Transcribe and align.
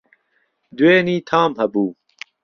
دوێنی 0.77 1.15
تام 1.29 1.51
هەبوو 1.61 1.89